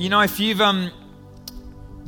[0.00, 0.90] You know, if you've um,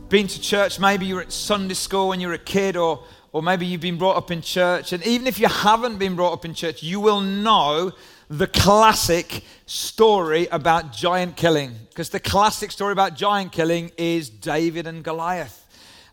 [0.08, 3.04] been to church, maybe you were at Sunday school when you were a kid, or,
[3.32, 6.32] or maybe you've been brought up in church, and even if you haven't been brought
[6.32, 7.92] up in church, you will know
[8.30, 11.74] the classic story about giant killing.
[11.90, 15.66] Because the classic story about giant killing is David and Goliath.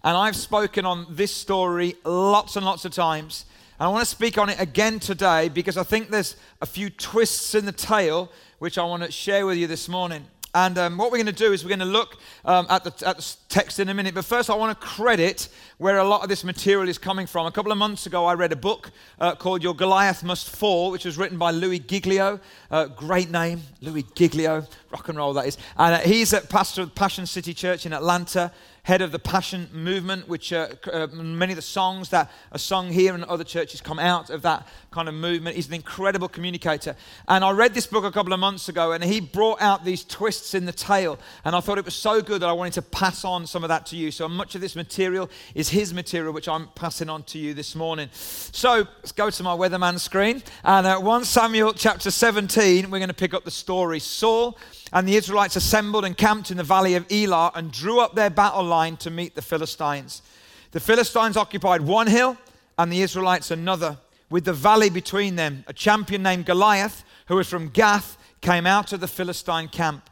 [0.04, 3.46] And I've spoken on this story lots and lots of times.
[3.80, 6.89] And I want to speak on it again today because I think there's a few
[6.89, 10.25] twists in the tale which I want to share with you this morning.
[10.54, 13.07] And um, what we're going to do is we're going to look um, at, the,
[13.07, 14.16] at, the, text in a minute.
[14.16, 17.45] But first, I want to credit where a lot of this material is coming from.
[17.45, 20.91] A couple of months ago, I read a book uh, called Your Goliath Must Fall,
[20.91, 22.39] which was written by Louis Giglio.
[22.72, 24.66] Uh, great name, Louis Giglio.
[24.91, 25.58] Rock and roll, that is.
[25.77, 28.52] And uh, he's a pastor of Passion City Church in Atlanta
[28.84, 32.89] head of the Passion Movement, which uh, uh, many of the songs that are sung
[32.89, 35.55] here and other churches come out of that kind of movement.
[35.55, 36.95] He's an incredible communicator.
[37.27, 40.03] And I read this book a couple of months ago, and he brought out these
[40.03, 41.20] twists in the tale.
[41.45, 43.67] And I thought it was so good that I wanted to pass on some of
[43.67, 44.09] that to you.
[44.11, 47.75] So much of this material is his material, which I'm passing on to you this
[47.75, 48.09] morning.
[48.14, 50.41] So let's go to my weatherman screen.
[50.64, 53.99] And uh, 1 Samuel chapter 17, we're going to pick up the story.
[53.99, 54.58] Saul
[54.92, 58.30] and the Israelites assembled and camped in the valley of Elah and drew up their
[58.30, 60.23] battle line to meet the Philistines.
[60.71, 62.38] The Philistines occupied one hill
[62.77, 63.97] and the Israelites another,
[64.30, 65.63] with the valley between them.
[65.67, 70.09] A champion named Goliath, who was from Gath, came out of the Philistine camp.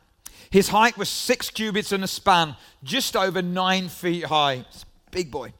[0.49, 4.65] His height was six cubits and a span, just over nine feet high.
[5.11, 5.53] Big boy.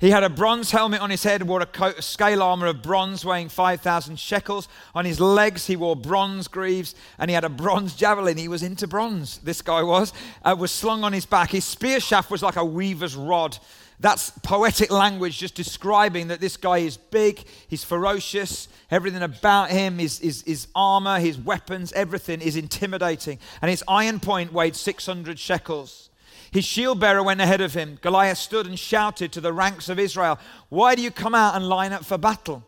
[0.00, 2.82] He had a bronze helmet on his head, wore a coat of scale armor of
[2.82, 4.68] bronze weighing 5,000 shekels.
[4.94, 8.36] On his legs, he wore bronze greaves, and he had a bronze javelin.
[8.36, 10.12] He was into bronze, this guy was,
[10.44, 11.50] uh, was slung on his back.
[11.50, 13.58] His spear shaft was like a weaver's rod.
[14.00, 19.98] That's poetic language just describing that this guy is big, he's ferocious, everything about him,
[19.98, 23.38] his, his, his armor, his weapons, everything is intimidating.
[23.62, 26.10] And his iron point weighed 600 shekels.
[26.50, 27.98] His shield bearer went ahead of him.
[28.00, 31.68] Goliath stood and shouted to the ranks of Israel, Why do you come out and
[31.68, 32.64] line up for battle?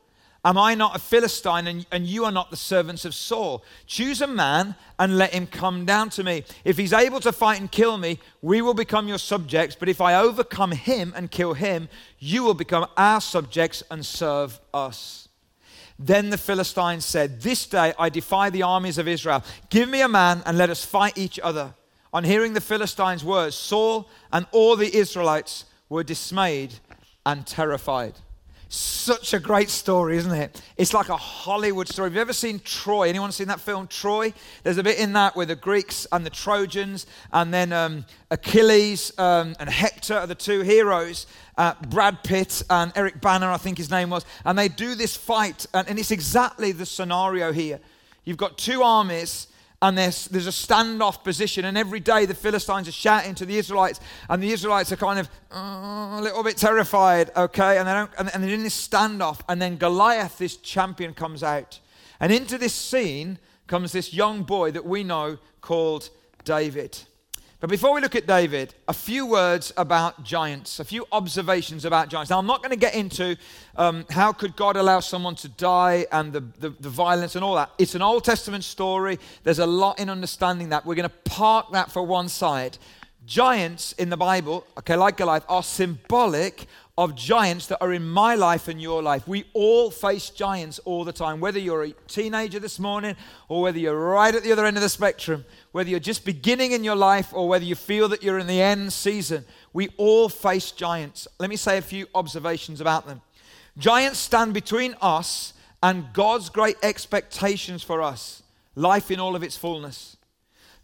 [0.47, 3.65] Am I not a Philistine and, and you are not the servants of Saul?
[3.89, 6.45] Choose a man and let him come down to me.
[6.65, 9.75] If he's able to fight and kill me, we will become your subjects.
[9.75, 11.89] But if I overcome him and kill him,
[12.21, 15.29] you will become our subjects and serve us.
[15.99, 19.43] Then the Philistines said, This day I defy the armies of Israel.
[19.69, 21.75] Give me a man and let us fight each other.
[22.13, 26.75] On hearing the Philistines' words, Saul and all the Israelites were dismayed
[27.25, 28.15] and terrified.
[28.69, 30.61] Such a great story, isn't it?
[30.77, 32.09] It's like a Hollywood story.
[32.09, 33.09] Have you ever seen Troy?
[33.09, 34.33] Anyone seen that film, Troy?
[34.65, 39.17] There's a bit in that where the Greeks and the Trojans, and then um, Achilles
[39.19, 41.29] um, and Hector are the two heroes.
[41.57, 44.25] Uh, Brad Pitt and Eric Bana, I think his name was.
[44.45, 47.79] And they do this fight, and, and it's exactly the scenario here.
[48.25, 49.47] You've got two armies
[49.87, 51.65] and there's, there's a standoff position.
[51.65, 55.21] And every day the Philistines are shouting to the Israelites, and the Israelites are kind
[55.21, 57.79] of uh, a little bit terrified, okay?
[57.79, 59.41] And, they don't, and, and they're in this standoff.
[59.49, 61.79] And then Goliath, this champion, comes out.
[62.19, 63.39] And into this scene
[63.69, 66.11] comes this young boy that we know called
[66.45, 66.99] David.
[67.59, 72.11] But before we look at David, a few words about giants, a few observations about
[72.11, 72.29] giants.
[72.29, 73.35] Now, I'm not going to get into
[73.77, 77.55] um, how could God allow someone to die and the, the, the, violence and all
[77.55, 77.71] that.
[77.79, 79.19] It's an Old Testament story.
[79.43, 80.85] There's a lot in understanding that.
[80.85, 82.77] We're going to park that for one side.
[83.25, 86.67] Giants in the Bible, okay, like Goliath, are symbolic
[86.99, 89.29] of giants that are in my life and your life.
[89.29, 93.17] We all face giants all the time, whether you're a teenager this morning
[93.49, 96.73] or whether you're right at the other end of the spectrum, whether you're just beginning
[96.73, 99.45] in your life or whether you feel that you're in the end season.
[99.75, 101.29] We all face giants.
[101.39, 103.21] Let me say a few observations about them.
[103.77, 105.53] Giants stand between us
[105.83, 108.43] and God's great expectations for us,
[108.75, 110.17] life in all of its fullness.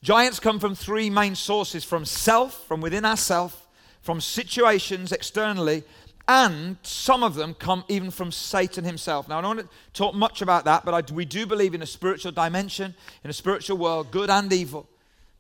[0.03, 3.57] Giants come from three main sources from self, from within ourselves,
[4.03, 5.85] from situations externally,
[6.29, 9.29] and some of them come even from Satan himself.
[9.29, 11.83] Now, I don't want to talk much about that, but I, we do believe in
[11.83, 12.95] a spiritual dimension,
[13.25, 14.89] in a spiritual world, good and evil.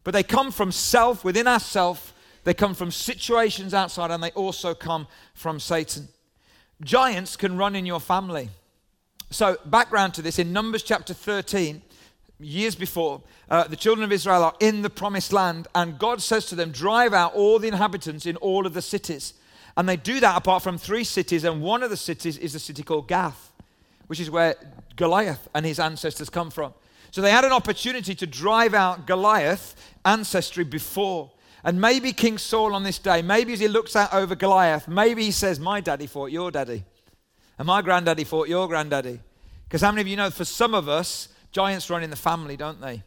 [0.05, 2.15] But they come from self, within ourself,
[2.45, 6.09] they come from situations outside, and they also come from Satan.
[6.83, 8.49] Giants can run in your family.
[9.31, 11.81] So, background to this in Numbers chapter 13,
[12.41, 16.47] years before, uh, the children of Israel are in the promised land, and God says
[16.47, 19.35] to them, Drive out all the inhabitants in all of the cities.
[19.77, 22.59] And they do that apart from three cities, and one of the cities is a
[22.59, 23.53] city called Gath,
[24.07, 24.55] which is where
[24.97, 26.75] Goliath and his ancestors come from.
[27.11, 29.75] So they had an opportunity to drive out Goliath
[30.05, 31.31] ancestry before.
[31.65, 35.25] And maybe King Saul on this day, maybe as he looks out over Goliath, maybe
[35.25, 36.85] he says, My daddy fought your daddy.
[37.59, 39.21] And my granddaddy fought your granddaddy.
[39.65, 42.57] Because how many of you know for some of us, giants run in the family,
[42.57, 43.05] don't they?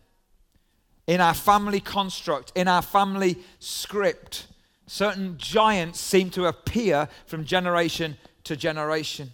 [1.07, 4.47] in our family construct, in our family script,
[4.87, 9.31] certain giants seem to appear from generation to generation.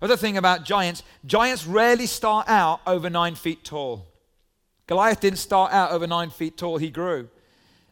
[0.00, 4.06] Other thing about giants giants rarely start out over nine feet tall.
[4.86, 7.28] Goliath didn't start out over nine feet tall, he grew.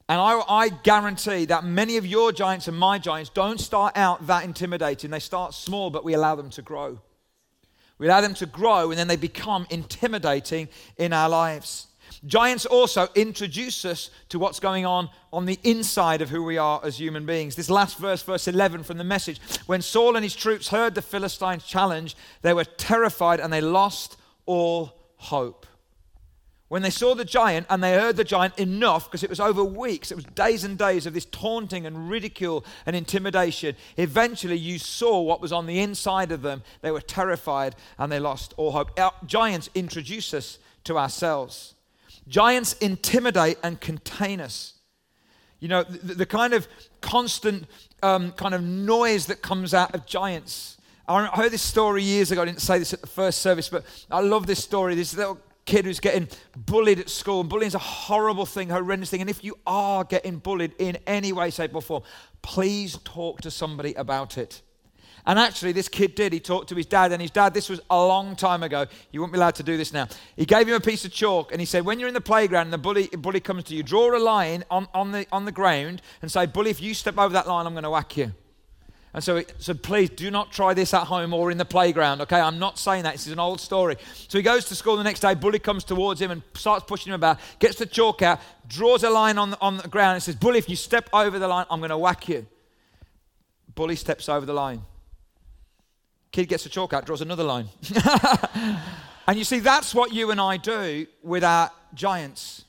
[0.09, 4.27] And I, I, guarantee that many of your giants and my giants don't start out
[4.27, 5.09] that intimidating.
[5.09, 6.99] They start small, but we allow them to grow.
[7.97, 11.87] We allow them to grow, and then they become intimidating in our lives.
[12.27, 16.81] Giants also introduce us to what's going on on the inside of who we are
[16.85, 17.57] as human beings.
[17.57, 21.03] This last verse, verse 11 from the message when Saul and his troops heard the
[21.03, 25.67] Philistines' challenge, they were terrified and they lost all hope.
[26.69, 29.65] When they saw the giant and they heard the giant enough, because it was over
[29.65, 34.79] weeks, it was days and days of this taunting and ridicule and intimidation, eventually you
[34.79, 36.63] saw what was on the inside of them.
[36.81, 38.97] They were terrified and they lost all hope.
[39.27, 41.75] Giants introduce us to ourselves.
[42.31, 44.75] Giants intimidate and contain us.
[45.59, 46.67] You know, the, the kind of
[47.03, 47.67] constant
[48.03, 50.79] um, kind of noise that comes out of giants.
[51.07, 52.43] I heard this story years ago.
[52.43, 54.95] I didn't say this at the first service, but I love this story.
[54.95, 57.41] This little kid who's getting bullied at school.
[57.41, 59.21] And bullying is a horrible thing, horrendous thing.
[59.21, 62.05] And if you are getting bullied in any way, shape, or form,
[62.43, 64.63] please talk to somebody about it.
[65.27, 66.33] And actually, this kid did.
[66.33, 68.87] He talked to his dad, and his dad, this was a long time ago.
[69.13, 70.09] You wouldn't be allowed to do this now.
[70.37, 72.65] He gave him a piece of chalk, and he said, When you're in the playground
[72.65, 75.53] and the bully, bully comes to you, draw a line on, on, the, on the
[75.53, 78.33] ground and say, Bully, if you step over that line, I'm going to whack you.
[79.13, 82.39] And so, so please do not try this at home or in the playground, okay?
[82.39, 83.13] I'm not saying that.
[83.13, 83.97] This is an old story.
[84.29, 85.35] So he goes to school the next day.
[85.35, 89.11] Bully comes towards him and starts pushing him about, gets the chalk out, draws a
[89.11, 91.67] line on the, on the ground, and says, Bully, if you step over the line,
[91.71, 92.47] I'm going to whack you.
[93.75, 94.83] Bully steps over the line.
[96.33, 97.69] Kid gets a chalk out, draws another line.
[99.27, 102.65] and you see, that's what you and I do with our giants.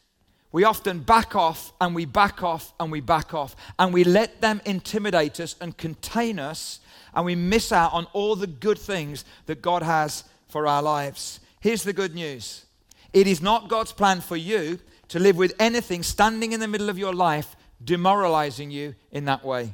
[0.51, 4.41] We often back off and we back off and we back off and we let
[4.41, 6.81] them intimidate us and contain us
[7.13, 11.39] and we miss out on all the good things that God has for our lives.
[11.61, 12.65] Here's the good news
[13.13, 14.79] it is not God's plan for you
[15.09, 19.43] to live with anything standing in the middle of your life demoralizing you in that
[19.43, 19.73] way.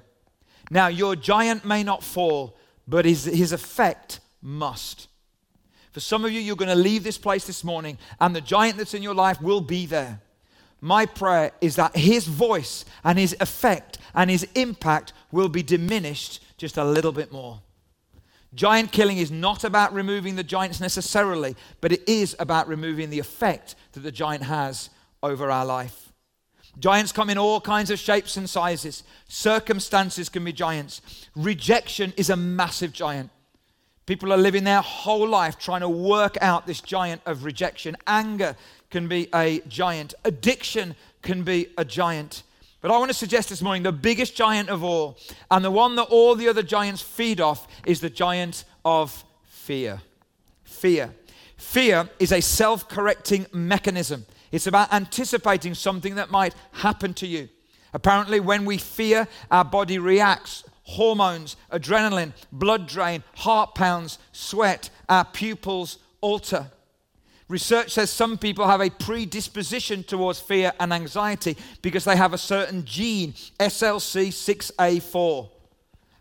[0.69, 2.57] Now, your giant may not fall,
[2.87, 5.07] but his, his effect must.
[5.91, 8.77] For some of you, you're going to leave this place this morning, and the giant
[8.77, 10.21] that's in your life will be there.
[10.79, 16.43] My prayer is that his voice and his effect and his impact will be diminished
[16.57, 17.61] just a little bit more.
[18.53, 23.19] Giant killing is not about removing the giants necessarily, but it is about removing the
[23.19, 24.89] effect that the giant has
[25.21, 26.06] over our life.
[26.79, 29.03] Giants come in all kinds of shapes and sizes.
[29.27, 31.01] Circumstances can be giants.
[31.35, 33.31] Rejection is a massive giant.
[34.05, 37.97] People are living their whole life trying to work out this giant of rejection.
[38.05, 38.55] Anger
[38.89, 40.13] can be a giant.
[40.23, 42.43] Addiction can be a giant.
[42.79, 45.17] But I want to suggest this morning the biggest giant of all,
[45.49, 50.01] and the one that all the other giants feed off, is the giant of fear.
[50.63, 51.13] Fear.
[51.57, 54.25] Fear is a self correcting mechanism.
[54.57, 57.47] It's about anticipating something that might happen to you.
[57.93, 60.63] Apparently, when we fear, our body reacts.
[60.81, 66.71] Hormones, adrenaline, blood drain, heart pounds, sweat, our pupils alter.
[67.47, 72.37] Research says some people have a predisposition towards fear and anxiety because they have a
[72.39, 75.49] certain gene, SLC6A4.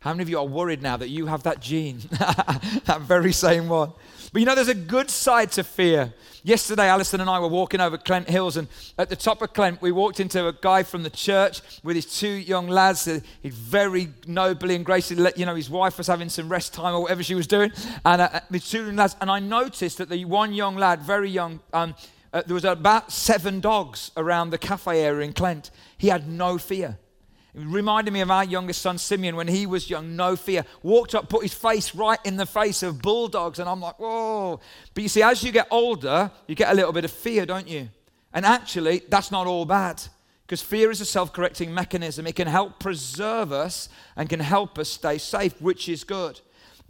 [0.00, 1.98] How many of you are worried now that you have that gene?
[2.10, 3.92] that very same one.
[4.32, 6.12] But you know, there's a good side to fear.
[6.42, 9.80] Yesterday, Alison and I were walking over Clent Hills, and at the top of Clent,
[9.80, 13.06] we walked into a guy from the church with his two young lads.
[13.42, 16.94] He very nobly and graciously let you know his wife was having some rest time
[16.94, 17.72] or whatever she was doing,
[18.04, 19.16] and uh, his two young lads.
[19.20, 21.94] And I noticed that the one young lad, very young, um,
[22.32, 25.70] uh, there was about seven dogs around the cafe area in Clent.
[25.96, 26.98] He had no fear.
[27.56, 30.62] Reminded me of our youngest son, Simeon, when he was young, no fear.
[30.82, 34.60] Walked up, put his face right in the face of bulldogs, and I'm like, whoa.
[34.92, 37.66] But you see, as you get older, you get a little bit of fear, don't
[37.66, 37.88] you?
[38.34, 40.02] And actually, that's not all bad.
[40.44, 42.26] Because fear is a self correcting mechanism.
[42.26, 46.38] It can help preserve us and can help us stay safe, which is good.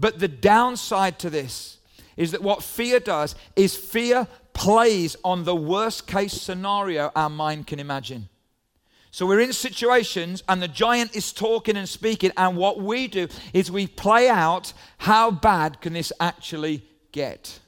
[0.00, 1.78] But the downside to this
[2.16, 7.68] is that what fear does is fear plays on the worst case scenario our mind
[7.68, 8.28] can imagine.
[9.10, 13.28] So we're in situations and the giant is talking and speaking, and what we do
[13.52, 17.60] is we play out how bad can this actually get.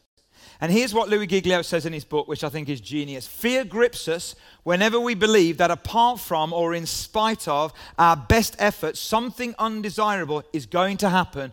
[0.60, 3.26] And here's what Louis Giglio says in his book, which I think is genius.
[3.26, 8.56] Fear grips us whenever we believe that apart from or in spite of our best
[8.58, 11.52] efforts, something undesirable is going to happen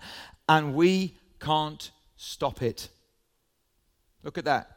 [0.50, 2.90] and we can't stop it.
[4.24, 4.75] Look at that.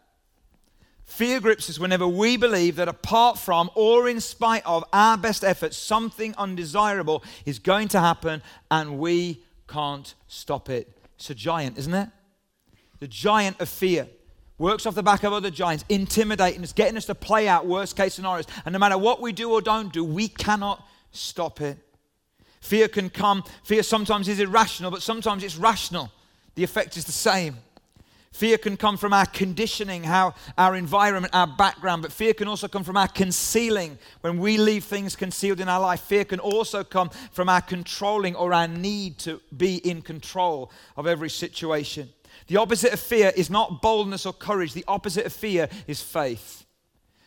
[1.09, 5.43] Fear grips us whenever we believe that apart from or in spite of our best
[5.43, 10.97] efforts, something undesirable is going to happen and we can't stop it.
[11.17, 12.11] It's a giant, isn't it?
[13.01, 14.07] The giant of fear
[14.59, 17.97] works off the back of other giants, intimidating us, getting us to play out worst
[17.97, 18.45] case scenarios.
[18.67, 21.79] And no matter what we do or don't do, we cannot stop it.
[22.61, 26.13] Fear can come, fear sometimes is irrational, but sometimes it's rational.
[26.55, 27.57] The effect is the same.
[28.33, 32.69] Fear can come from our conditioning, how our environment, our background, but fear can also
[32.69, 33.99] come from our concealing.
[34.21, 38.37] When we leave things concealed in our life, fear can also come from our controlling
[38.37, 42.11] or our need to be in control of every situation.
[42.47, 46.65] The opposite of fear is not boldness or courage, the opposite of fear is faith.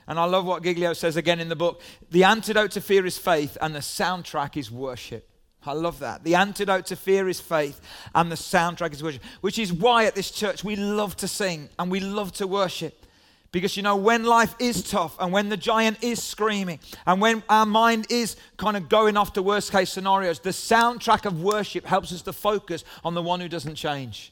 [0.07, 1.81] And I love what Giglio says again in the book.
[2.09, 5.30] The antidote to fear is faith, and the soundtrack is worship.
[5.65, 6.23] I love that.
[6.23, 7.81] The antidote to fear is faith,
[8.15, 11.69] and the soundtrack is worship, which is why at this church we love to sing
[11.77, 13.05] and we love to worship.
[13.51, 17.43] Because you know, when life is tough and when the giant is screaming and when
[17.49, 21.85] our mind is kind of going off to worst case scenarios, the soundtrack of worship
[21.85, 24.31] helps us to focus on the one who doesn't change,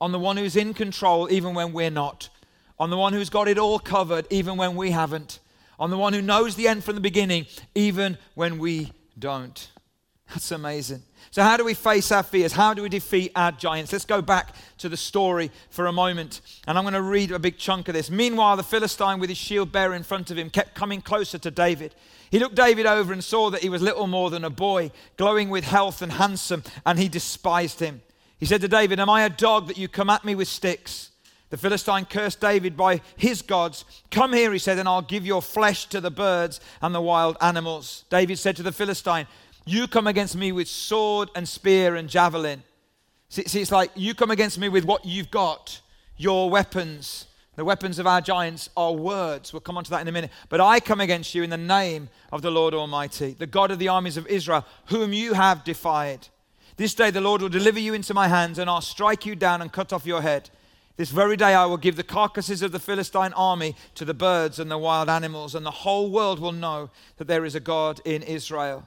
[0.00, 2.30] on the one who's in control even when we're not,
[2.78, 5.40] on the one who's got it all covered even when we haven't,
[5.78, 9.68] on the one who knows the end from the beginning even when we don't.
[10.28, 11.02] That's amazing.
[11.30, 12.52] So, how do we face our fears?
[12.52, 13.92] How do we defeat our giants?
[13.92, 16.40] Let's go back to the story for a moment.
[16.66, 18.10] And I'm going to read a big chunk of this.
[18.10, 21.50] Meanwhile, the Philistine with his shield bearer in front of him kept coming closer to
[21.50, 21.94] David.
[22.30, 25.48] He looked David over and saw that he was little more than a boy, glowing
[25.48, 28.02] with health and handsome, and he despised him.
[28.38, 31.10] He said to David, Am I a dog that you come at me with sticks?
[31.50, 33.86] The Philistine cursed David by his gods.
[34.10, 37.38] Come here, he said, and I'll give your flesh to the birds and the wild
[37.40, 38.04] animals.
[38.10, 39.26] David said to the Philistine,
[39.68, 42.62] you come against me with sword and spear and javelin.
[43.28, 45.80] See, see, it's like you come against me with what you've got,
[46.16, 47.26] your weapons.
[47.56, 49.52] The weapons of our giants are words.
[49.52, 50.30] We'll come on to that in a minute.
[50.48, 53.78] But I come against you in the name of the Lord Almighty, the God of
[53.78, 56.28] the armies of Israel, whom you have defied.
[56.76, 59.60] This day the Lord will deliver you into my hands, and I'll strike you down
[59.60, 60.48] and cut off your head.
[60.96, 64.58] This very day I will give the carcasses of the Philistine army to the birds
[64.58, 68.00] and the wild animals, and the whole world will know that there is a God
[68.04, 68.86] in Israel.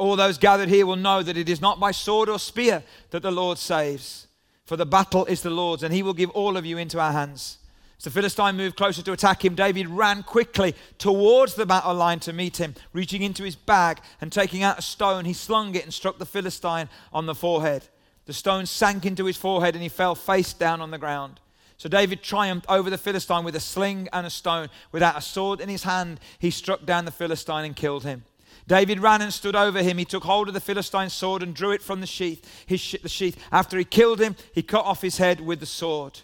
[0.00, 3.20] All those gathered here will know that it is not by sword or spear that
[3.20, 4.28] the Lord saves,
[4.64, 7.12] for the battle is the Lord's, and he will give all of you into our
[7.12, 7.58] hands.
[7.98, 12.18] As the Philistine moved closer to attack him, David ran quickly towards the battle line
[12.20, 12.76] to meet him.
[12.94, 16.24] Reaching into his bag and taking out a stone, he slung it and struck the
[16.24, 17.86] Philistine on the forehead.
[18.24, 21.40] The stone sank into his forehead and he fell face down on the ground.
[21.76, 24.70] So David triumphed over the Philistine with a sling and a stone.
[24.92, 28.24] Without a sword in his hand, he struck down the Philistine and killed him.
[28.70, 29.98] David ran and stood over him.
[29.98, 32.64] He took hold of the Philistine's sword and drew it from the sheath.
[32.66, 33.36] His the sheath.
[33.50, 36.20] After he killed him, he cut off his head with the sword.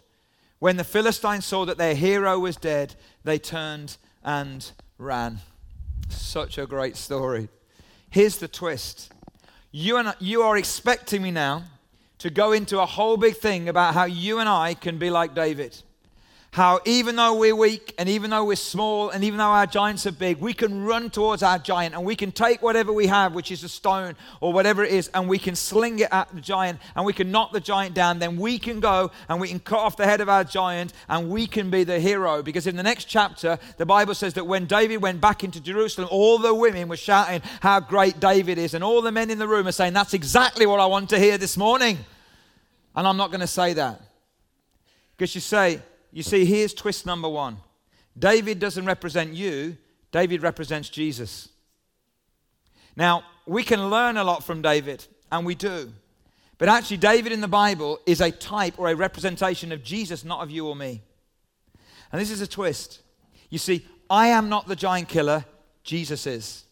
[0.61, 5.41] When the Philistines saw that their hero was dead, they turned and ran.
[6.09, 7.49] Such a great story.
[8.11, 9.12] Here's the twist.
[9.73, 11.65] You, and, you are expecting me now
[12.19, 15.35] to go into a whole big thing about how you and I can be like
[15.35, 15.83] David
[16.57, 20.07] how even though we're weak and even though we're small and even though our giants
[20.07, 23.35] are big, we can run towards our giant and we can take whatever we have,
[23.35, 26.41] which is a stone or whatever it is, and we can sling it at the
[26.41, 28.21] giant and we can knock the giant down.
[28.21, 31.29] Then we can go and we can cut off the head of our giant and
[31.29, 32.43] we can be the hero.
[32.43, 36.09] Because in the next chapter, the Bible says that when David went back into Jerusalem,
[36.11, 39.47] all the women were shouting how great David is, and all the men in the
[39.47, 41.99] room are saying, That's exactly what I want to hear this morning.
[42.95, 44.01] And I'm not going to say that.
[45.15, 45.83] Because you say,
[46.17, 47.59] you see, here's twist number one
[48.19, 49.77] David doesn't represent you,
[50.13, 51.51] David represents Jesus.
[52.97, 55.93] Now, we can learn a lot from David, and we do.
[56.57, 60.43] But actually, David in the Bible is a type or a representation of Jesus, not
[60.43, 61.03] of you or me.
[62.11, 63.03] And this is a twist.
[63.51, 65.45] You see, I am not the giant killer,
[65.85, 66.65] Jesus is.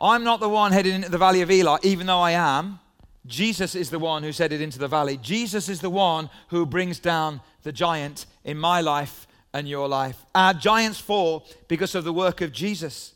[0.00, 2.80] I'm not the one heading into the valley of Elah, even though I am.
[3.26, 5.16] Jesus is the one who said it into the valley.
[5.18, 10.24] Jesus is the one who brings down the giant in my life and your life.
[10.34, 13.14] Our giants fall because of the work of Jesus.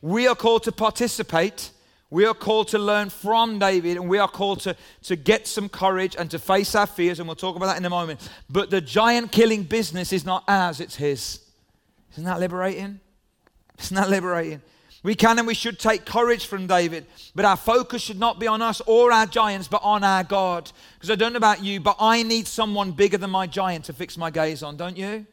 [0.00, 1.70] We are called to participate.
[2.10, 5.68] We are called to learn from David, and we are called to, to get some
[5.68, 8.28] courage and to face our fears, and we'll talk about that in a moment.
[8.48, 11.40] But the giant killing business is not ours, it's his.
[12.12, 12.98] Isn't that liberating?
[13.78, 14.60] Isn't that liberating?
[15.02, 18.46] We can and we should take courage from David, but our focus should not be
[18.46, 20.70] on us or our giants, but on our God.
[20.94, 23.94] Because I don't know about you, but I need someone bigger than my giant to
[23.94, 25.26] fix my gaze on, don't you?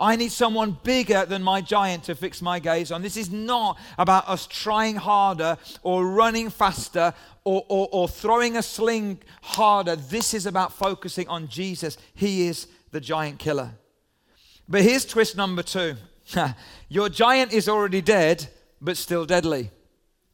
[0.00, 3.02] I need someone bigger than my giant to fix my gaze on.
[3.02, 7.14] This is not about us trying harder or running faster
[7.44, 9.96] or, or, or throwing a sling harder.
[9.96, 11.98] This is about focusing on Jesus.
[12.14, 13.72] He is the giant killer.
[14.68, 15.96] But here's twist number two
[16.88, 18.48] your giant is already dead,
[18.80, 19.70] but still deadly.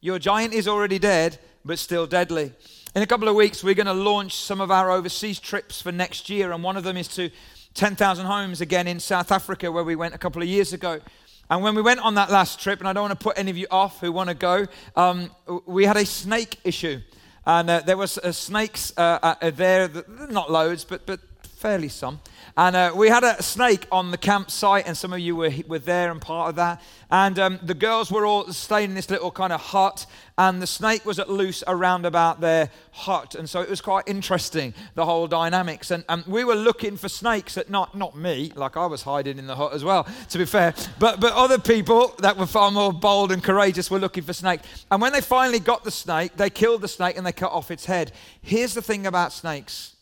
[0.01, 2.53] Your giant is already dead, but still deadly.
[2.95, 5.91] In a couple of weeks, we're going to launch some of our overseas trips for
[5.91, 7.29] next year, and one of them is to
[7.73, 11.01] 10,000 homes again in South Africa, where we went a couple of years ago.
[11.49, 13.51] And when we went on that last trip, and I don't want to put any
[13.51, 15.29] of you off who want to go, um,
[15.65, 17.01] we had a snake issue.
[17.45, 19.89] And uh, there was uh, snakes uh, uh there,
[20.29, 21.19] not loads, but, but
[21.55, 22.19] fairly some.
[22.57, 25.79] And uh, we had a snake on the campsite, and some of you were, were
[25.79, 26.81] there and part of that.
[27.09, 30.05] And um, the girls were all staying in this little kind of hut,
[30.37, 33.35] and the snake was at loose around about their hut.
[33.35, 35.91] And so it was quite interesting, the whole dynamics.
[35.91, 39.37] And, and we were looking for snakes at not, not me, like I was hiding
[39.37, 42.69] in the hut as well, to be fair, but, but other people that were far
[42.69, 44.85] more bold and courageous were looking for snakes.
[44.91, 47.71] And when they finally got the snake, they killed the snake and they cut off
[47.71, 48.11] its head.
[48.41, 49.93] Here's the thing about snakes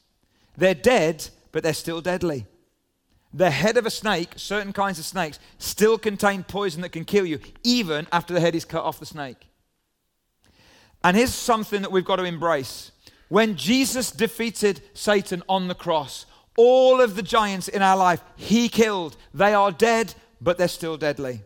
[0.55, 2.45] they're dead but they're still deadly.
[3.33, 7.25] The head of a snake, certain kinds of snakes, still contain poison that can kill
[7.25, 9.47] you, even after the head is cut off the snake.
[11.03, 12.91] And here's something that we've got to embrace.
[13.29, 18.69] When Jesus defeated Satan on the cross, all of the giants in our life he
[18.69, 19.17] killed.
[19.33, 21.41] They are dead, but they're still deadly.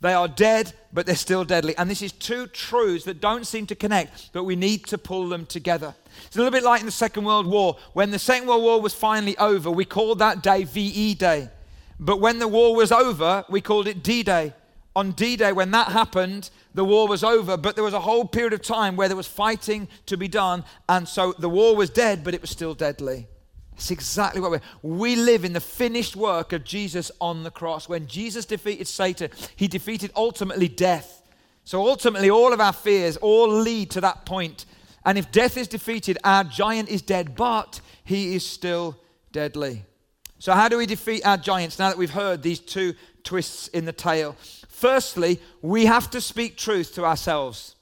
[0.00, 1.76] They are dead, but they're still deadly.
[1.76, 5.28] And this is two truths that don't seem to connect, but we need to pull
[5.28, 5.94] them together.
[6.26, 7.76] It's a little bit like in the Second World War.
[7.92, 11.48] When the Second World War was finally over, we called that day VE Day.
[11.98, 14.54] But when the war was over, we called it D Day.
[14.96, 18.24] On D Day, when that happened, the war was over, but there was a whole
[18.24, 20.64] period of time where there was fighting to be done.
[20.88, 23.28] And so the war was dead, but it was still deadly.
[23.72, 27.88] That's exactly what we we live in the finished work of Jesus on the cross.
[27.88, 31.22] When Jesus defeated Satan, he defeated ultimately death.
[31.64, 34.66] So ultimately, all of our fears all lead to that point.
[35.04, 38.98] And if death is defeated, our giant is dead, but he is still
[39.32, 39.84] deadly.
[40.38, 43.84] So, how do we defeat our giants now that we've heard these two twists in
[43.84, 44.36] the tale?
[44.68, 47.76] Firstly, we have to speak truth to ourselves.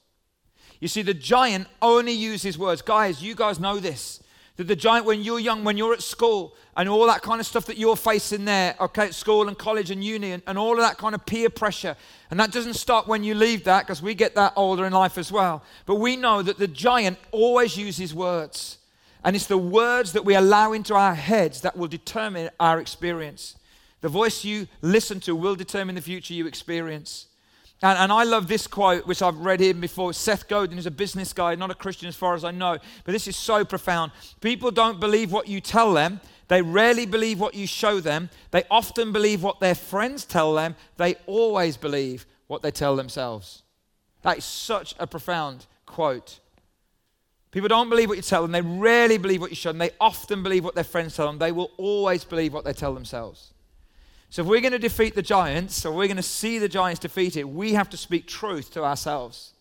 [0.80, 2.82] You see, the giant only uses words.
[2.82, 4.20] Guys, you guys know this.
[4.58, 7.66] The giant, when you're young, when you're at school, and all that kind of stuff
[7.66, 10.80] that you're facing there, okay, at school and college and uni, and, and all of
[10.80, 11.96] that kind of peer pressure.
[12.30, 15.16] And that doesn't stop when you leave that, because we get that older in life
[15.16, 15.62] as well.
[15.86, 18.78] But we know that the giant always uses words.
[19.24, 23.54] And it's the words that we allow into our heads that will determine our experience.
[24.00, 27.26] The voice you listen to will determine the future you experience.
[27.80, 30.12] And, and, I love this quote, which I've read here before.
[30.12, 33.12] Seth Godin is a business guy, not a Christian as far as I know, but
[33.12, 34.10] this is so profound.
[34.40, 38.64] People don't believe what you tell them, they rarely believe what you show them, they
[38.68, 43.62] often believe what their friends tell them, they always believe what they tell themselves.
[44.22, 46.40] That is such a profound quote.
[47.52, 49.90] People don't believe what you tell them, they rarely believe what you show them, they
[50.00, 53.52] often believe what their friends tell them, they will always believe what they tell themselves.
[54.30, 57.00] So, if we're going to defeat the giants, or we're going to see the giants
[57.00, 59.54] defeated, we have to speak truth to ourselves.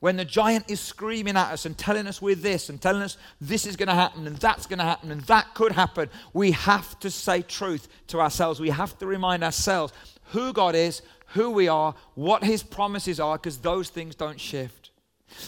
[0.00, 3.16] When the giant is screaming at us and telling us we're this and telling us
[3.40, 6.50] this is going to happen and that's going to happen and that could happen, we
[6.52, 8.60] have to say truth to ourselves.
[8.60, 9.92] We have to remind ourselves
[10.26, 14.85] who God is, who we are, what His promises are, because those things don't shift.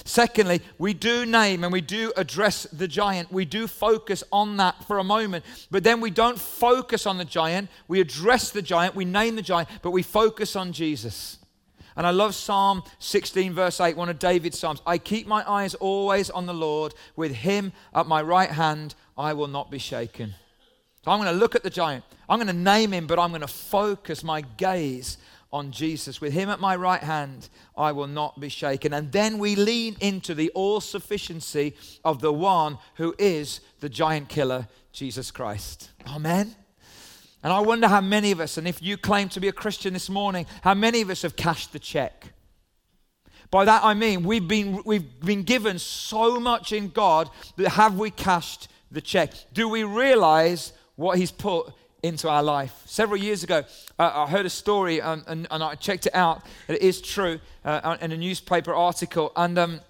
[0.05, 3.33] Secondly, we do name and we do address the giant.
[3.33, 5.45] We do focus on that for a moment.
[5.71, 7.71] But then we don't focus on the giant.
[7.89, 11.39] We address the giant, we name the giant, but we focus on Jesus.
[11.97, 14.81] And I love Psalm 16, verse 8, one of David's Psalms.
[14.87, 16.95] I keep my eyes always on the Lord.
[17.17, 20.35] With him at my right hand, I will not be shaken.
[21.05, 22.05] So I'm going to look at the giant.
[22.29, 25.19] I'm going to name him, but I'm going to focus my gaze
[25.53, 26.21] on Jesus.
[26.21, 28.93] With him at my right hand, I will not be shaken.
[28.93, 34.29] And then we lean into the all sufficiency of the one who is the giant
[34.29, 35.91] killer, Jesus Christ.
[36.07, 36.55] Amen.
[37.43, 39.93] And I wonder how many of us, and if you claim to be a Christian
[39.93, 42.33] this morning, how many of us have cashed the check?
[43.51, 47.99] By that I mean we've been, we've been given so much in God that have
[47.99, 49.33] we cashed the check?
[49.53, 52.83] Do we realize what He's put into our life.
[52.85, 53.65] Several years ago,
[53.99, 56.43] uh, I heard a story um, and, and, I checked it out.
[56.69, 59.33] It is true uh, in a newspaper article.
[59.37, 59.81] And um,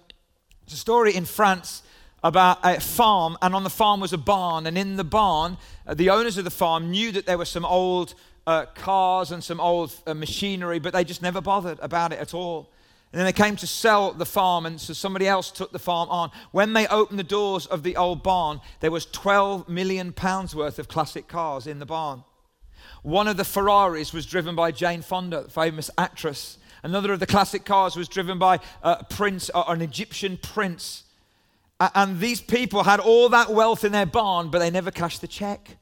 [0.63, 1.83] it's a story in France
[2.23, 4.67] about a farm, and on the farm was a barn.
[4.67, 7.65] And in the barn, uh, the owners of the farm knew that there were some
[7.65, 8.13] old
[8.45, 12.33] uh, cars and some old uh, machinery, but they just never bothered about it at
[12.33, 12.69] all.
[13.11, 16.09] And then they came to sell the farm, and so somebody else took the farm
[16.09, 16.29] on.
[16.51, 20.77] When they opened the doors of the old barn, there was 12 million pounds worth
[20.77, 22.23] of classic cars in the barn.
[23.01, 26.59] One of the Ferraris was driven by Jane Fonda, the famous actress.
[26.83, 31.03] Another of the classic cars was driven by a prince, or an Egyptian prince.
[31.79, 35.27] And these people had all that wealth in their barn, but they never cashed the
[35.27, 35.77] check.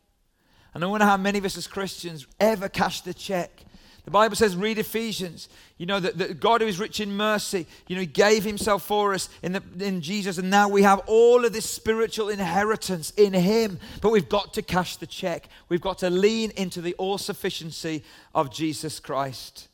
[0.73, 3.65] And I wonder how many of us as Christians ever cash the check.
[4.07, 5.49] The Bible says, read Ephesians.
[5.77, 8.83] You know, that, that God who is rich in mercy, you know, He gave Himself
[8.83, 13.11] for us in, the, in Jesus, and now we have all of this spiritual inheritance
[13.17, 13.79] in Him.
[14.01, 15.49] But we've got to cash the check.
[15.67, 18.01] We've got to lean into the all sufficiency
[18.33, 19.67] of Jesus Christ.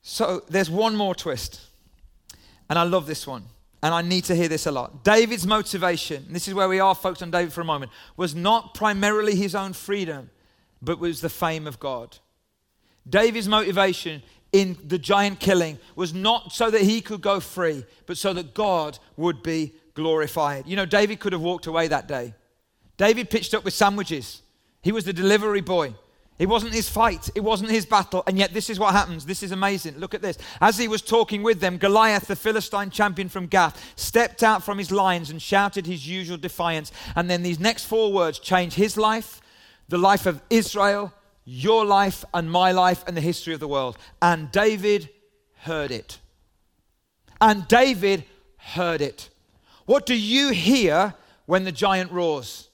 [0.00, 1.60] So there's one more twist,
[2.70, 3.44] and I love this one.
[3.82, 5.04] And I need to hear this a lot.
[5.04, 8.72] David's motivation, this is where we are focused on David for a moment, was not
[8.72, 10.30] primarily his own freedom,
[10.80, 12.16] but was the fame of God.
[13.10, 18.16] David's motivation in the giant killing was not so that he could go free, but
[18.16, 20.66] so that God would be glorified.
[20.66, 22.34] You know, David could have walked away that day.
[22.96, 24.42] David pitched up with sandwiches.
[24.82, 25.94] He was the delivery boy.
[26.38, 29.26] It wasn't his fight, it wasn't his battle, and yet this is what happens.
[29.26, 29.98] This is amazing.
[29.98, 30.38] Look at this.
[30.62, 34.78] As he was talking with them, Goliath, the Philistine champion from Gath, stepped out from
[34.78, 36.92] his lines and shouted his usual defiance.
[37.14, 39.42] And then these next four words change his life,
[39.90, 41.12] the life of Israel,
[41.44, 43.96] your life, and my life, and the history of the world.
[44.20, 45.08] And David
[45.62, 46.18] heard it.
[47.40, 48.24] And David
[48.56, 49.30] heard it.
[49.86, 51.14] What do you hear
[51.46, 52.68] when the giant roars?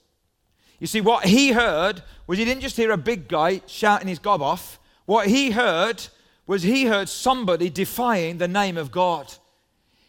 [0.79, 4.19] You see, what he heard was he didn't just hear a big guy shouting his
[4.19, 4.79] gob off.
[5.07, 6.07] What he heard
[6.47, 9.33] was he heard somebody defying the name of God.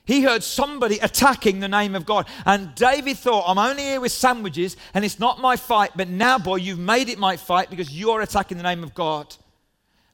[0.08, 2.28] He heard somebody attacking the name of God.
[2.46, 6.40] And David thought, I'm only here with sandwiches and it's not my fight, but now,
[6.40, 9.36] boy, you've made it my fight because you're attacking the name of God.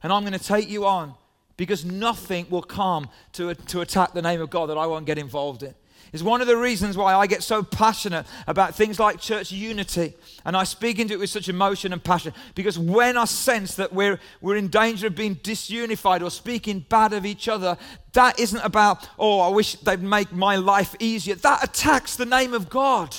[0.02, 1.14] And I'm going to take you on
[1.56, 5.16] because nothing will come to, to attack the name of God that I won't get
[5.16, 5.74] involved in
[6.14, 10.14] is one of the reasons why I get so passionate about things like church unity.
[10.44, 12.32] And I speak into it with such emotion and passion.
[12.54, 17.12] Because when I sense that we're, we're in danger of being disunified or speaking bad
[17.14, 17.76] of each other,
[18.12, 21.34] that isn't about, oh, I wish they'd make my life easier.
[21.34, 23.16] That attacks the name of God.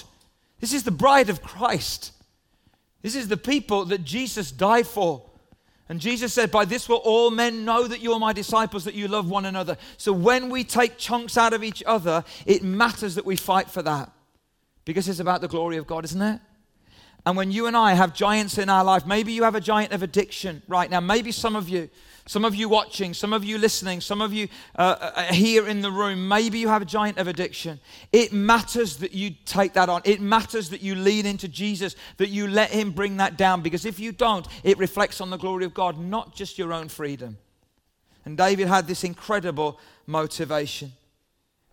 [0.61, 2.13] This is the bride of Christ.
[3.01, 5.21] This is the people that Jesus died for.
[5.87, 8.95] And Jesus said, By this will all men know that you are my disciples, that
[8.95, 9.77] you love one another.
[9.97, 13.83] So when we take chunks out of each other, it matters that we fight for
[13.83, 14.11] that.
[14.83, 16.41] Because it's about the glory of God, isn't it?
[17.25, 19.93] And when you and I have giants in our life, maybe you have a giant
[19.93, 20.99] of addiction right now.
[20.99, 21.89] Maybe some of you,
[22.27, 25.81] some of you watching, some of you listening, some of you uh, uh, here in
[25.81, 27.79] the room, maybe you have a giant of addiction.
[28.11, 30.01] It matters that you take that on.
[30.05, 33.85] It matters that you lean into Jesus, that you let Him bring that down, because
[33.85, 37.37] if you don't, it reflects on the glory of God, not just your own freedom.
[38.25, 40.93] And David had this incredible motivation.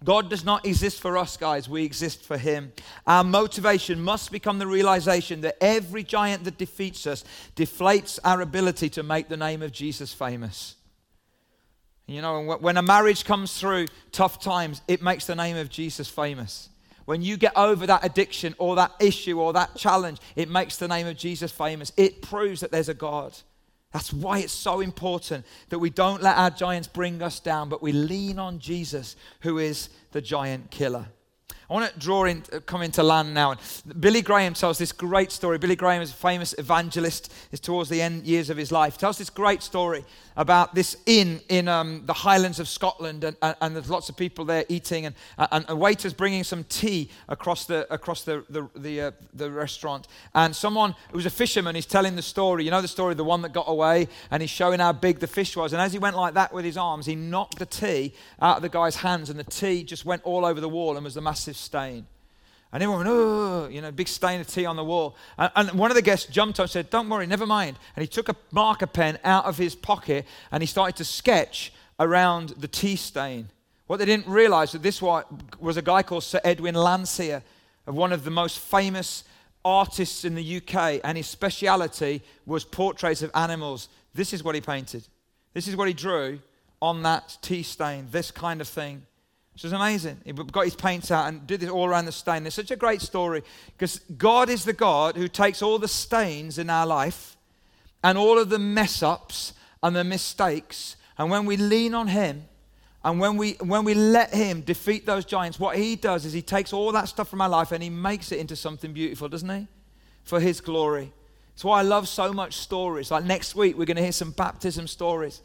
[0.04, 1.68] God does not exist for us, guys.
[1.68, 2.72] We exist for Him.
[3.06, 7.24] Our motivation must become the realization that every giant that defeats us
[7.56, 10.76] deflates our ability to make the name of Jesus famous.
[12.06, 16.08] You know, when a marriage comes through tough times, it makes the name of Jesus
[16.08, 16.68] famous.
[17.04, 20.88] When you get over that addiction or that issue or that challenge, it makes the
[20.88, 21.92] name of Jesus famous.
[21.96, 23.36] It proves that there's a God.
[23.92, 27.82] That's why it's so important that we don't let our giants bring us down, but
[27.82, 31.06] we lean on Jesus, who is the giant killer.
[31.68, 33.52] I want to draw in, uh, come into land now.
[33.52, 33.60] And
[34.00, 35.56] Billy Graham tells this great story.
[35.56, 37.32] Billy Graham is a famous evangelist.
[37.50, 38.98] Is towards the end years of his life.
[38.98, 40.04] Tells this great story
[40.36, 44.16] about this inn in um, the Highlands of Scotland, and, and, and, there's lots of
[44.16, 48.68] people there eating, and, and a waiter's bringing some tea across the across the the
[48.76, 50.08] the, uh, the restaurant.
[50.34, 52.64] And someone who was a fisherman is telling the story.
[52.64, 55.18] You know the story, of the one that got away, and he's showing how big
[55.18, 55.72] the fish was.
[55.72, 58.62] And as he went like that with his arms, he knocked the tea out of
[58.62, 61.20] the guy's hands, and the tea just went all over the wall and was a
[61.20, 62.06] massive stain.
[62.72, 65.14] And everyone went, oh, you know, big stain of tea on the wall.
[65.36, 67.78] And, and, one of the guests jumped up and said, don't worry, never mind.
[67.94, 71.72] And he took a marker pen out of his pocket and he started to sketch
[72.00, 73.50] around the tea stain.
[73.86, 77.42] What they didn't realize that this was a guy called Sir Edwin Landseer,
[77.84, 79.24] one of the most famous
[79.64, 83.88] artists in the UK, and his speciality was portraits of animals.
[84.14, 85.06] This is what he painted.
[85.52, 86.38] This is what he drew
[86.80, 89.02] on that tea stain, this kind of thing.
[89.54, 90.20] Which is amazing.
[90.24, 92.46] He got his paints out and did this all around the stain.
[92.46, 93.42] It's such a great story
[93.76, 97.36] because God is the God who takes all the stains in our life
[98.02, 100.96] and all of the mess ups and the mistakes.
[101.18, 102.44] And when we lean on Him
[103.04, 106.42] and when we, when we let Him defeat those giants, what He does is He
[106.42, 109.50] takes all that stuff from our life and He makes it into something beautiful, doesn't
[109.50, 109.66] He?
[110.24, 111.12] For His glory.
[111.54, 113.10] That's why I love so much stories.
[113.10, 115.42] Like next week, we're going to hear some baptism stories.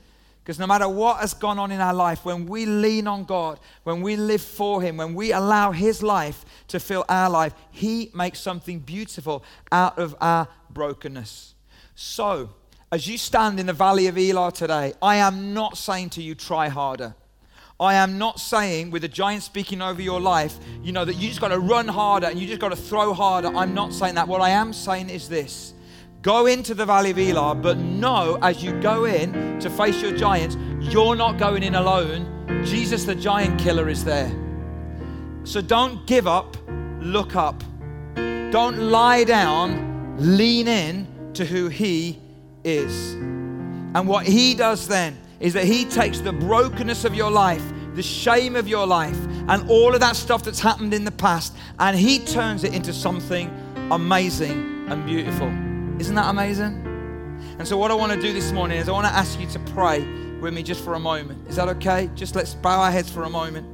[0.47, 3.59] Because no matter what has gone on in our life, when we lean on God,
[3.83, 8.11] when we live for Him, when we allow His life to fill our life, He
[8.15, 11.53] makes something beautiful out of our brokenness.
[11.95, 12.51] So,
[12.93, 16.33] as you stand in the valley of Elah today, I am not saying to you,
[16.33, 17.13] try harder.
[17.77, 21.27] I am not saying, with a giant speaking over your life, you know, that you
[21.27, 23.49] just got to run harder and you just got to throw harder.
[23.49, 24.29] I'm not saying that.
[24.29, 25.73] What I am saying is this
[26.21, 30.15] go into the valley of Elah, but know as you go in to face your
[30.15, 32.63] giants, you're not going in alone.
[32.65, 34.31] Jesus, the giant killer, is there.
[35.43, 36.57] So don't give up,
[36.99, 37.63] look up.
[38.15, 42.19] Don't lie down, lean in to who He
[42.63, 43.13] is.
[43.13, 48.03] And what He does then is that He takes the brokenness of your life, the
[48.03, 51.97] shame of your life, and all of that stuff that's happened in the past, and
[51.97, 53.49] He turns it into something
[53.91, 55.66] amazing and beautiful.
[55.99, 56.83] Isn't that amazing?
[57.59, 59.47] And so, what I want to do this morning is I want to ask you
[59.47, 60.01] to pray
[60.39, 61.47] with me just for a moment.
[61.47, 62.09] Is that okay?
[62.15, 63.65] Just let's bow our heads for a moment.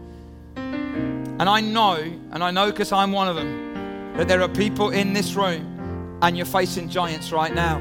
[0.56, 1.96] And I know,
[2.32, 6.20] and I know because I'm one of them, that there are people in this room
[6.22, 7.78] and you're facing giants right now.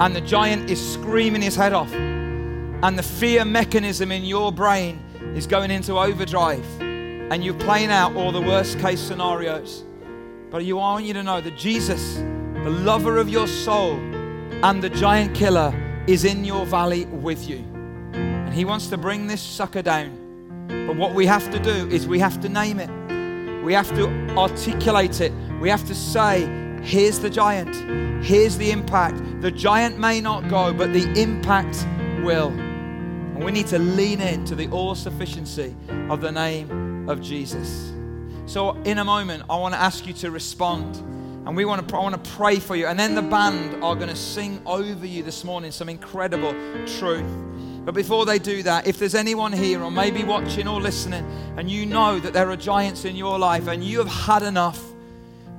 [0.00, 5.00] And the giant is screaming his head off and the fear mechanism in your brain
[5.36, 9.84] is going into overdrive and you're playing out all the worst case scenarios.
[10.50, 12.16] But you, I want you to know that Jesus,
[12.64, 13.94] the lover of your soul
[14.62, 15.74] and the giant killer,
[16.06, 17.58] is in your valley with you.
[18.12, 20.18] And he wants to bring this sucker down.
[20.68, 22.90] But what we have to do is we have to name it.
[23.64, 25.32] We have to articulate it.
[25.60, 26.46] We have to say,
[26.82, 28.24] here's the giant.
[28.24, 29.40] Here's the impact.
[29.40, 31.86] The giant may not go, but the impact
[32.22, 32.48] will.
[32.48, 35.74] And we need to lean into the all sufficiency
[36.08, 37.92] of the name of Jesus.
[38.46, 40.96] So, in a moment, I want to ask you to respond.
[41.44, 42.86] And we want to, I want to pray for you.
[42.86, 46.52] And then the band are going to sing over you this morning some incredible
[46.98, 47.30] truth.
[47.84, 51.24] But before they do that, if there's anyone here or maybe watching or listening
[51.56, 54.80] and you know that there are giants in your life and you have had enough,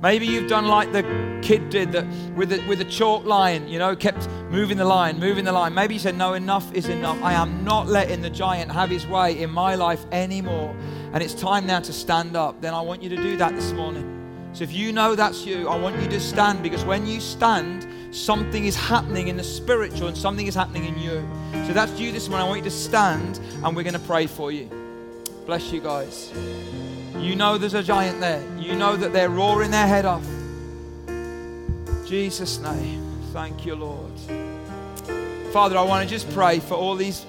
[0.04, 1.02] Maybe you've done like the
[1.40, 2.04] kid did that
[2.36, 5.72] with the, with the chalk line, you know, kept moving the line, moving the line.
[5.72, 7.22] Maybe you said, No, enough is enough.
[7.22, 10.76] I am not letting the giant have his way in my life anymore.
[11.14, 12.60] And it's time now to stand up.
[12.60, 14.13] Then I want you to do that this morning.
[14.54, 18.14] So if you know that's you, I want you to stand because when you stand,
[18.14, 21.28] something is happening in the spiritual and something is happening in you.
[21.66, 22.46] So that's you this morning.
[22.46, 24.70] I want you to stand and we're going to pray for you.
[25.44, 26.32] Bless you guys.
[27.18, 28.44] You know there's a giant there.
[28.56, 30.24] You know that they're roaring their head off.
[32.06, 33.02] Jesus' name.
[33.32, 34.12] Thank you, Lord.
[35.52, 37.26] Father, I want to just pray for all these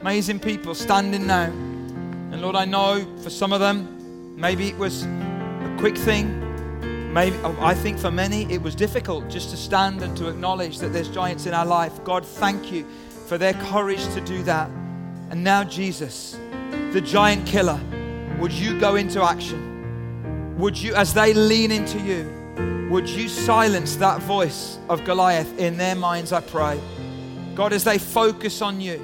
[0.00, 1.44] amazing people standing now.
[1.44, 6.43] And Lord, I know for some of them, maybe it was a quick thing.
[7.14, 10.80] Maybe oh, I think for many it was difficult just to stand and to acknowledge
[10.80, 12.02] that there's giants in our life.
[12.02, 12.84] God, thank you
[13.28, 14.68] for their courage to do that.
[15.30, 16.36] And now, Jesus,
[16.90, 17.78] the giant killer,
[18.40, 20.58] would you go into action?
[20.58, 25.76] Would you, as they lean into you, would you silence that voice of Goliath in
[25.76, 26.80] their minds, I pray?
[27.54, 29.00] God, as they focus on you,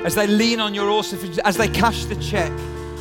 [0.00, 2.50] as they lean on your awesome, as they cash the check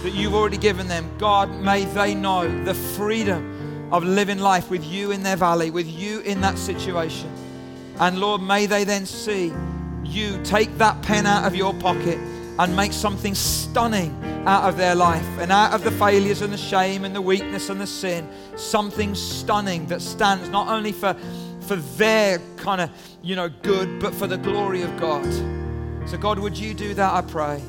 [0.04, 3.57] that you've already given them, God, may they know the freedom
[3.92, 7.32] of living life with you in their valley, with you in that situation.
[8.00, 9.54] And Lord, may they then see
[10.04, 12.18] you take that pen out of your pocket
[12.60, 16.58] and make something stunning out of their life and out of the failures and the
[16.58, 21.16] shame and the weakness and the sin, something stunning that stands not only for,
[21.62, 22.90] for their kind of,
[23.22, 25.26] you know, good, but for the glory of God.
[26.08, 27.62] So, God, would you do that, I pray?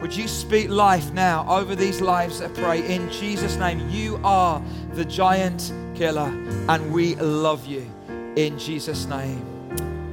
[0.00, 3.88] Would you speak life now over these lives, that pray, in Jesus' name?
[3.90, 6.28] You are the giant killer,
[6.68, 7.84] and we love you
[8.36, 9.44] in Jesus' name.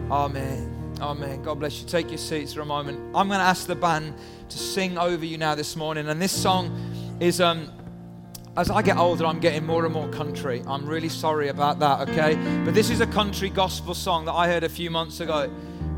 [0.10, 0.96] Amen.
[1.00, 1.44] Amen.
[1.44, 1.88] God bless you.
[1.88, 2.98] Take your seats for a moment.
[3.14, 4.16] I'm going to ask the band
[4.50, 6.10] to sing over you now this morning.
[6.10, 7.72] And this song is, um,
[8.58, 10.64] as I get older, I'm getting more and more country.
[10.66, 12.36] I'm really sorry about that, okay?
[12.66, 15.52] But this is a country gospel song that I heard a few months ago.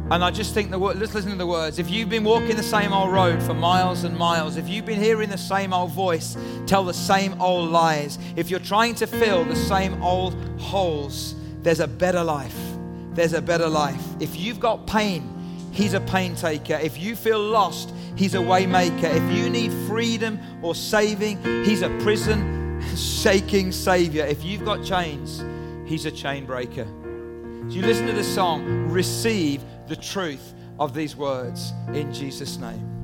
[0.10, 1.80] And I just think the word, let's listen to the words.
[1.80, 5.02] If you've been walking the same old road for miles and miles, if you've been
[5.02, 9.44] hearing the same old voice tell the same old lies, if you're trying to fill
[9.44, 12.56] the same old holes, there's a better life
[13.18, 14.02] there's a better life.
[14.20, 15.34] If you've got pain,
[15.72, 16.76] He's a pain taker.
[16.76, 19.04] If you feel lost, He's a waymaker.
[19.04, 24.24] If you need freedom or saving, He's a prison shaking Savior.
[24.24, 25.44] If you've got chains,
[25.90, 26.86] He's a chain breaker.
[26.86, 32.97] So you listen to the song, receive the truth of these words in Jesus' name.